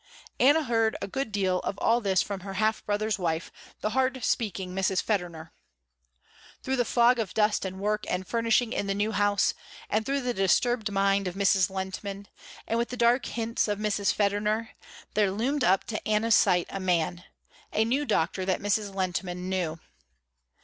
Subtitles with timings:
[0.39, 3.51] Anna heard a good deal of all this from her half brother's wife,
[3.81, 4.99] the hard speaking Mrs.
[4.99, 5.51] Federner.
[6.63, 9.53] Through the fog of dust and work and furnishing in the new house,
[9.91, 11.69] and through the disturbed mind of Mrs.
[11.69, 12.25] Lehntman,
[12.67, 14.11] and with the dark hints of Mrs.
[14.11, 14.69] Federner,
[15.13, 17.23] there loomed up to Anna's sight a man,
[17.71, 18.91] a new doctor that Mrs.
[18.95, 19.77] Lehntman knew.